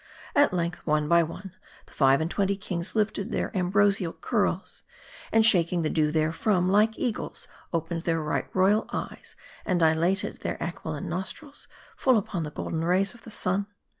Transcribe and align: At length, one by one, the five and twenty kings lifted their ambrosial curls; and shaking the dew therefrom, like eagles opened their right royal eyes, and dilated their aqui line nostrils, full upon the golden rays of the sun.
At 0.35 0.51
length, 0.51 0.81
one 0.83 1.07
by 1.07 1.21
one, 1.21 1.53
the 1.85 1.93
five 1.93 2.21
and 2.21 2.31
twenty 2.31 2.55
kings 2.57 2.95
lifted 2.95 3.31
their 3.31 3.55
ambrosial 3.55 4.13
curls; 4.13 4.81
and 5.31 5.45
shaking 5.45 5.83
the 5.83 5.91
dew 5.91 6.11
therefrom, 6.11 6.71
like 6.71 6.97
eagles 6.97 7.47
opened 7.71 8.01
their 8.01 8.19
right 8.19 8.47
royal 8.55 8.87
eyes, 8.91 9.35
and 9.63 9.79
dilated 9.79 10.39
their 10.39 10.57
aqui 10.59 10.85
line 10.89 11.07
nostrils, 11.07 11.67
full 11.95 12.17
upon 12.17 12.41
the 12.41 12.49
golden 12.49 12.83
rays 12.83 13.13
of 13.13 13.25
the 13.25 13.29
sun. 13.29 13.67